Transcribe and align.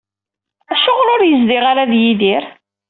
Acuɣer 0.73 1.07
ur 1.15 1.21
yezdiɣ 1.25 1.63
ara 1.71 1.89
d 1.91 1.93
Yidir? 2.01 2.43